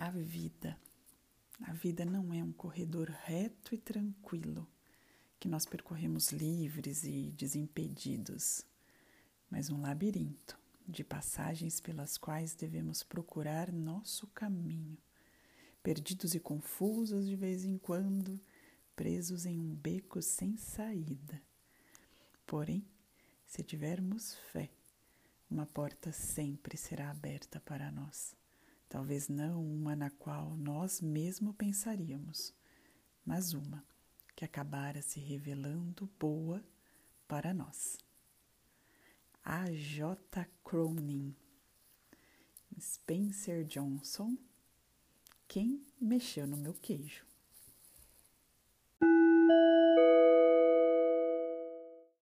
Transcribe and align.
a 0.00 0.08
vida. 0.08 0.80
A 1.60 1.74
vida 1.74 2.06
não 2.06 2.32
é 2.32 2.42
um 2.42 2.52
corredor 2.52 3.10
reto 3.10 3.74
e 3.74 3.78
tranquilo 3.78 4.66
que 5.38 5.46
nós 5.46 5.66
percorremos 5.66 6.32
livres 6.32 7.04
e 7.04 7.30
desimpedidos, 7.32 8.64
mas 9.50 9.68
um 9.68 9.82
labirinto 9.82 10.58
de 10.88 11.04
passagens 11.04 11.80
pelas 11.80 12.16
quais 12.16 12.54
devemos 12.54 13.02
procurar 13.02 13.70
nosso 13.70 14.26
caminho, 14.28 14.96
perdidos 15.82 16.34
e 16.34 16.40
confusos 16.40 17.26
de 17.26 17.36
vez 17.36 17.66
em 17.66 17.76
quando, 17.76 18.40
presos 18.96 19.44
em 19.44 19.60
um 19.60 19.74
beco 19.74 20.22
sem 20.22 20.56
saída. 20.56 21.42
Porém, 22.46 22.82
se 23.46 23.62
tivermos 23.62 24.34
fé, 24.50 24.70
uma 25.50 25.66
porta 25.66 26.10
sempre 26.10 26.78
será 26.78 27.10
aberta 27.10 27.60
para 27.60 27.90
nós. 27.92 28.39
Talvez 28.90 29.28
não 29.28 29.64
uma 29.64 29.94
na 29.94 30.10
qual 30.10 30.56
nós 30.56 31.00
mesmo 31.00 31.54
pensaríamos, 31.54 32.52
mas 33.24 33.54
uma 33.54 33.84
que 34.34 34.44
acabara 34.44 35.00
se 35.00 35.20
revelando 35.20 36.10
boa 36.18 36.60
para 37.28 37.54
nós. 37.54 37.96
A. 39.44 39.70
J. 39.70 40.44
Cronin, 40.64 41.36
Spencer 42.80 43.64
Johnson, 43.64 44.36
quem 45.46 45.86
mexeu 46.00 46.44
no 46.44 46.56
meu 46.56 46.74
queijo. 46.74 47.29